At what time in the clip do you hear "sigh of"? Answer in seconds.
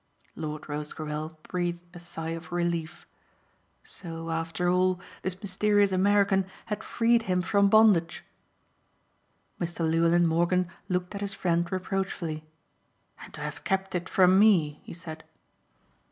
1.99-2.51